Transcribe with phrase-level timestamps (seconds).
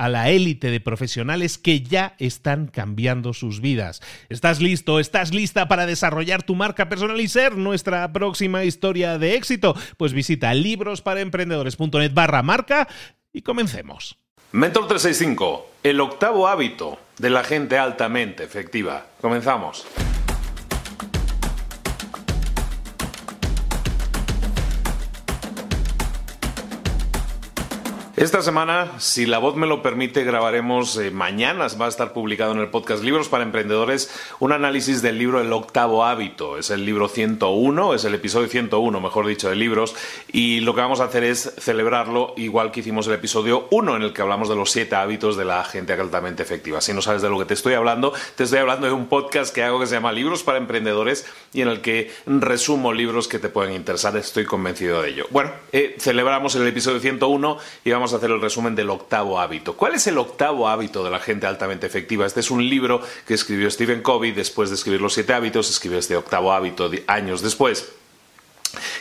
[0.00, 4.00] a la élite de profesionales que ya están cambiando sus vidas.
[4.30, 4.98] ¿Estás listo?
[4.98, 9.76] ¿Estás lista para desarrollar tu marca personal y ser nuestra próxima historia de éxito?
[9.98, 12.88] Pues visita librosparaemprendedores.net barra marca
[13.30, 14.16] y comencemos.
[14.52, 19.04] Mentor 365, el octavo hábito de la gente altamente efectiva.
[19.20, 19.86] Comenzamos.
[28.20, 32.52] Esta semana, si la voz me lo permite, grabaremos eh, mañana, va a estar publicado
[32.52, 36.58] en el podcast Libros para Emprendedores, un análisis del libro El octavo hábito.
[36.58, 39.96] Es el libro 101, es el episodio 101, mejor dicho, de libros.
[40.30, 44.02] Y lo que vamos a hacer es celebrarlo igual que hicimos el episodio 1, en
[44.02, 46.82] el que hablamos de los siete hábitos de la gente altamente efectiva.
[46.82, 49.54] Si no sabes de lo que te estoy hablando, te estoy hablando de un podcast
[49.54, 51.24] que hago que se llama Libros para Emprendedores
[51.54, 54.14] y en el que resumo libros que te pueden interesar.
[54.18, 55.26] Estoy convencido de ello.
[55.30, 59.76] Bueno, eh, celebramos el episodio 101 y vamos hacer el resumen del octavo hábito.
[59.76, 62.26] ¿Cuál es el octavo hábito de la gente altamente efectiva?
[62.26, 65.98] Este es un libro que escribió Stephen Covey después de escribir los siete hábitos, escribió
[65.98, 67.92] este octavo hábito años después.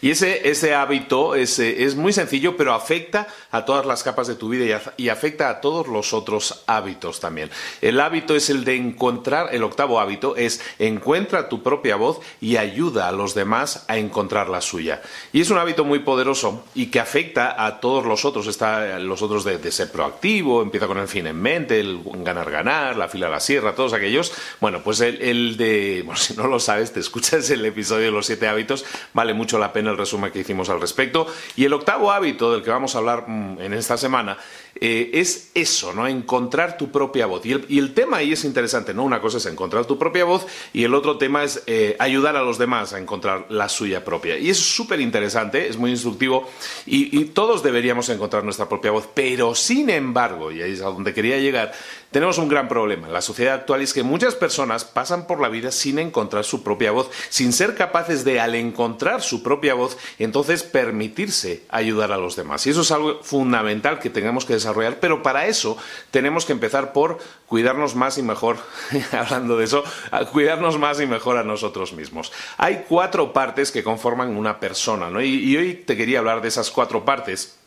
[0.00, 4.34] Y ese, ese hábito es, es, muy sencillo, pero afecta a todas las capas de
[4.34, 7.50] tu vida y, afecta a todos los otros hábitos también.
[7.80, 12.56] El hábito es el de encontrar, el octavo hábito es encuentra tu propia voz y
[12.56, 15.02] ayuda a los demás a encontrar la suya.
[15.32, 18.46] Y es un hábito muy poderoso y que afecta a todos los otros.
[18.46, 22.96] Está los otros de, ser proactivo, empieza con el fin en mente, el ganar, ganar,
[22.96, 24.32] la fila a la sierra, todos aquellos.
[24.60, 28.26] Bueno, pues el, el de, si no lo sabes, te escuchas el episodio de los
[28.26, 31.26] siete hábitos, vale mucho la pena el resumen que hicimos al respecto.
[31.56, 34.36] Y el octavo hábito del que vamos a hablar mm, en esta semana
[34.80, 36.06] eh, es eso, ¿no?
[36.06, 37.44] Encontrar tu propia voz.
[37.46, 39.04] Y el, tema ahí es interesante, ¿no?
[39.04, 42.42] Una cosa es encontrar tu propia voz y el otro tema es eh, ayudar a
[42.42, 44.36] los demás a encontrar la suya propia.
[44.38, 46.48] Y es súper interesante, es muy instructivo
[46.86, 49.08] y, y todos deberíamos encontrar nuestra propia voz.
[49.14, 51.72] Pero sin embargo, y ahí es a donde quería llegar,
[52.10, 55.48] tenemos un gran problema la sociedad actual y es que muchas personas pasan por la
[55.48, 59.96] vida sin encontrar su propia voz, sin ser capaces de, al encontrar su propia voz,
[60.18, 62.66] entonces permitirse ayudar a los demás.
[62.66, 65.76] Y eso es algo fundamental que tenemos que desarrollar, pero para eso
[66.10, 68.56] tenemos que empezar por cuidarnos más y mejor,
[69.12, 69.84] hablando de eso,
[70.32, 72.32] cuidarnos más y mejor a nosotros mismos.
[72.56, 75.22] Hay cuatro partes que conforman una persona, ¿no?
[75.22, 77.58] y, y hoy te quería hablar de esas cuatro partes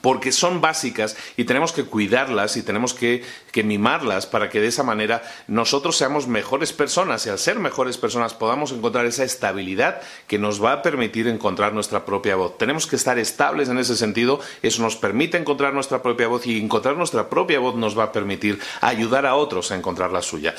[0.00, 3.24] porque son básicas y tenemos que cuidarlas y tenemos que,
[3.62, 8.34] mimarlas para que de esa manera nosotros seamos mejores personas y al ser mejores personas
[8.34, 12.58] podamos encontrar esa estabilidad que nos va a permitir encontrar nuestra propia voz.
[12.58, 16.58] Tenemos que estar estables en ese sentido, eso nos permite encontrar nuestra propia voz y
[16.58, 20.54] encontrar nuestra propia voz nos va a permitir ayudar a otros a encontrar la suya.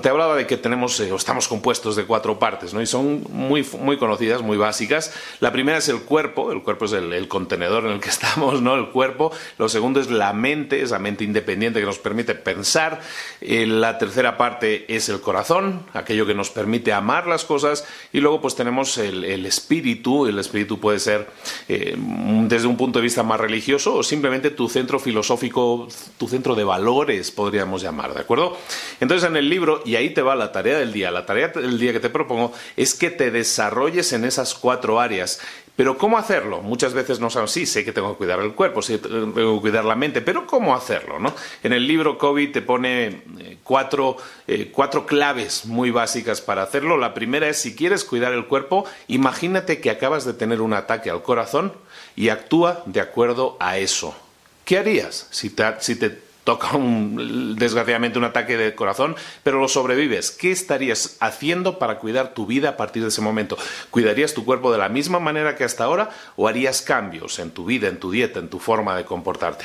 [0.00, 2.80] Te hablaba de que tenemos eh, o estamos compuestos de cuatro partes ¿no?
[2.80, 5.12] y son muy, muy conocidas, muy básicas.
[5.40, 8.62] La primera es el cuerpo, el cuerpo es el, el contenedor en el que estamos,
[8.62, 8.75] ¿no?
[8.76, 9.32] El cuerpo.
[9.58, 13.00] Lo segundo es la mente, esa mente independiente que nos permite pensar.
[13.40, 17.84] Eh, la tercera parte es el corazón, aquello que nos permite amar las cosas.
[18.12, 20.26] Y luego pues tenemos el, espíritu.
[20.26, 21.26] El espíritu puede ser
[21.68, 25.88] eh, desde un punto de vista más religioso o simplemente tu centro filosófico,
[26.18, 28.56] tu centro de valores, podríamos llamar, ¿de acuerdo?
[29.00, 31.78] Entonces en el libro, y ahí te va la tarea del día, la tarea del
[31.78, 35.40] día que te propongo es que te desarrolles en esas cuatro áreas.
[35.76, 36.62] Pero ¿cómo hacerlo?
[36.62, 39.60] Muchas veces no sabemos, sí, sé que tengo que cuidar el cuerpo, sí, tengo que
[39.60, 41.18] cuidar la mente, pero ¿cómo hacerlo?
[41.18, 41.34] ¿no?
[41.62, 44.16] En el libro COVID te pone eh, cuatro,
[44.48, 46.96] eh, cuatro claves muy básicas para hacerlo.
[46.96, 51.10] La primera es, si quieres cuidar el cuerpo, imagínate que acabas de tener un ataque
[51.10, 51.74] al corazón
[52.16, 54.16] y actúa de acuerdo a eso.
[54.64, 60.30] ¿Qué harías si te toca un, desgraciadamente un ataque de corazón, pero lo sobrevives.
[60.30, 63.58] ¿Qué estarías haciendo para cuidar tu vida a partir de ese momento?
[63.90, 67.64] ¿Cuidarías tu cuerpo de la misma manera que hasta ahora o harías cambios en tu
[67.64, 69.64] vida, en tu dieta, en tu forma de comportarte?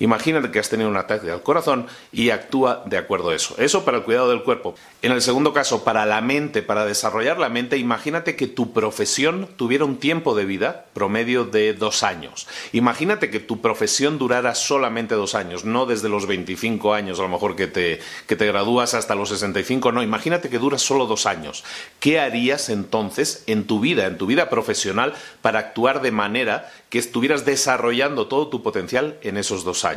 [0.00, 3.54] Imagínate que has tenido un ataque al corazón y actúa de acuerdo a eso.
[3.58, 4.74] Eso para el cuidado del cuerpo.
[5.02, 9.48] En el segundo caso, para la mente, para desarrollar la mente, imagínate que tu profesión
[9.56, 12.48] tuviera un tiempo de vida promedio de dos años.
[12.72, 17.28] Imagínate que tu profesión durara solamente dos años, no desde los 25 años, a lo
[17.28, 21.26] mejor que te, que te gradúas hasta los 65, no, imagínate que dura solo dos
[21.26, 21.62] años.
[22.00, 26.98] ¿Qué harías entonces en tu vida, en tu vida profesional, para actuar de manera que
[26.98, 29.89] estuvieras desarrollando todo tu potencial en esos dos años.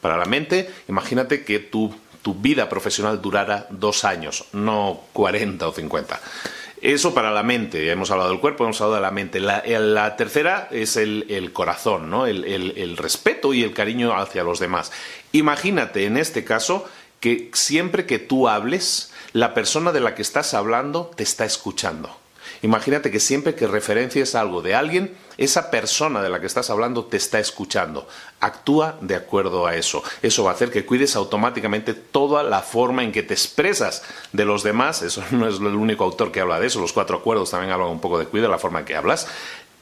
[0.00, 1.94] Para la mente, imagínate que tu,
[2.36, 6.20] vida profesional durara dos años, no 40 o 50.
[6.80, 9.40] Eso para la mente, ya hemos hablado del cuerpo, hemos hablado de la mente.
[9.40, 12.26] La, eh, tercera es el, corazón, ¿no?
[12.26, 14.92] el, respeto y el cariño hacia los demás.
[15.32, 16.86] Imagínate en este caso
[17.20, 22.23] que siempre que tú hables, la persona de la que estás hablando te está escuchando.
[22.62, 27.04] Imagínate que siempre que referencies algo de alguien, esa persona de la que estás hablando
[27.06, 28.06] te está escuchando.
[28.40, 30.02] Actúa de acuerdo a eso.
[30.22, 34.02] Eso va a hacer que cuides automáticamente toda la forma en que te expresas
[34.32, 35.02] de los demás.
[35.02, 36.80] Eso no es el único autor que habla de eso.
[36.80, 39.26] Los cuatro acuerdos también hablan un poco de cuida la forma en que hablas.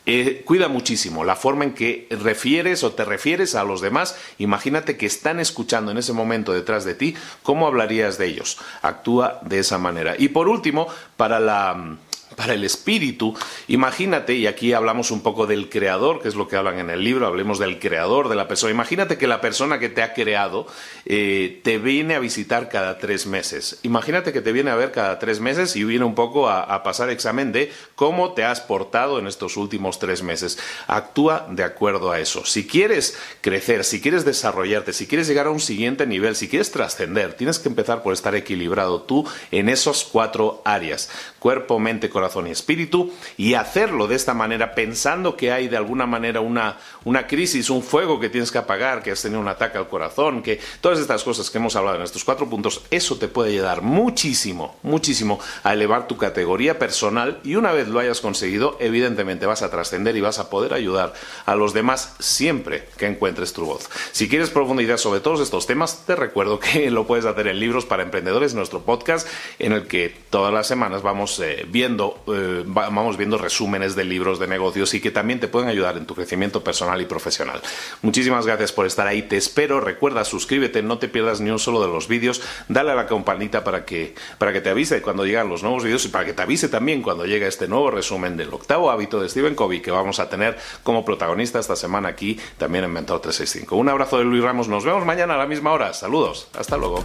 [0.04, 4.16] Eh, cuida muchísimo la forma en que refieres o te refieres a los demás.
[4.38, 7.14] Imagínate que están escuchando en ese momento detrás de ti.
[7.44, 8.58] ¿Cómo hablarías de ellos?
[8.80, 10.16] Actúa de esa manera.
[10.18, 11.98] Y por último, para la
[12.36, 13.36] para el espíritu.
[13.68, 17.04] Imagínate, y aquí hablamos un poco del creador, que es lo que hablan en el
[17.04, 18.72] libro, hablemos del creador de la persona.
[18.72, 20.66] Imagínate que la persona que te ha creado
[21.04, 23.78] eh, te viene a visitar cada tres meses.
[23.82, 26.82] Imagínate que te viene a ver cada tres meses y viene un poco a, a
[26.82, 30.58] pasar examen de cómo te has portado en estos últimos tres meses.
[30.86, 32.44] Actúa de acuerdo a eso.
[32.44, 36.70] Si quieres crecer, si quieres desarrollarte, si quieres llegar a un siguiente nivel, si quieres
[36.70, 41.10] trascender, tienes que empezar por estar equilibrado tú en esos cuatro áreas.
[41.38, 45.76] Cuerpo, mente, corazón corazón y espíritu y hacerlo de esta manera pensando que hay de
[45.76, 49.48] alguna manera una, una crisis, un fuego que tienes que apagar, que has tenido un
[49.48, 53.16] ataque al corazón, que todas estas cosas que hemos hablado en estos cuatro puntos, eso
[53.16, 58.20] te puede ayudar muchísimo, muchísimo a elevar tu categoría personal y una vez lo hayas
[58.20, 61.14] conseguido, evidentemente vas a trascender y vas a poder ayudar
[61.44, 63.90] a los demás siempre que encuentres tu voz.
[64.12, 67.84] Si quieres profundizar sobre todos estos temas, te recuerdo que lo puedes hacer en Libros
[67.84, 69.26] para Emprendedores, nuestro podcast,
[69.58, 74.38] en el que todas las semanas vamos eh, viendo eh, vamos viendo resúmenes de libros
[74.38, 77.60] de negocios y que también te pueden ayudar en tu crecimiento personal y profesional.
[78.02, 81.80] Muchísimas gracias por estar ahí, te espero, recuerda, suscríbete, no te pierdas ni un solo
[81.80, 85.48] de los vídeos, dale a la campanita para que, para que te avise cuando llegan
[85.48, 88.52] los nuevos vídeos y para que te avise también cuando llegue este nuevo resumen del
[88.52, 92.84] octavo hábito de Stephen Covey que vamos a tener como protagonista esta semana aquí también
[92.84, 93.76] en Mentor 365.
[93.76, 97.04] Un abrazo de Luis Ramos, nos vemos mañana a la misma hora, saludos, hasta luego.